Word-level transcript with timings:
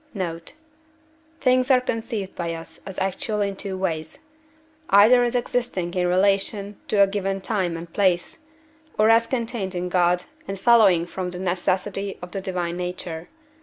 Note. 0.15 0.55
Things 1.41 1.69
are 1.69 1.79
conceived 1.79 2.33
by 2.35 2.55
us 2.55 2.79
as 2.87 2.97
actual 2.97 3.39
in 3.41 3.55
two 3.55 3.77
ways; 3.77 4.17
either 4.89 5.21
as 5.23 5.35
existing 5.35 5.93
in 5.93 6.07
relation 6.07 6.79
to 6.87 7.03
a 7.03 7.05
given 7.05 7.39
time 7.39 7.77
and 7.77 7.93
place, 7.93 8.39
or 8.97 9.11
as 9.11 9.27
contained 9.27 9.75
in 9.75 9.89
God 9.89 10.23
and 10.47 10.59
following 10.59 11.05
from 11.05 11.29
the 11.29 11.37
necessity 11.37 12.17
of 12.19 12.31
the 12.31 12.41
divine 12.41 12.77
nature. 12.77 13.29